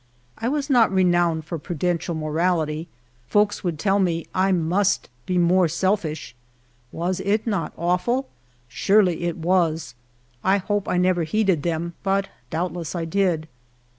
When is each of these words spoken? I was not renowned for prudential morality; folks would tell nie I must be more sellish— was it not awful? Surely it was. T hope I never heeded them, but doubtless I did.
I 0.39 0.49
was 0.49 0.67
not 0.67 0.91
renowned 0.91 1.45
for 1.45 1.59
prudential 1.59 2.15
morality; 2.15 2.87
folks 3.27 3.63
would 3.63 3.77
tell 3.77 3.99
nie 3.99 4.25
I 4.33 4.51
must 4.51 5.09
be 5.27 5.37
more 5.37 5.67
sellish— 5.67 6.33
was 6.91 7.19
it 7.19 7.45
not 7.45 7.71
awful? 7.77 8.27
Surely 8.67 9.25
it 9.25 9.37
was. 9.37 9.93
T 10.43 10.57
hope 10.57 10.87
I 10.89 10.97
never 10.97 11.21
heeded 11.23 11.61
them, 11.61 11.93
but 12.01 12.29
doubtless 12.49 12.95
I 12.95 13.05
did. 13.05 13.47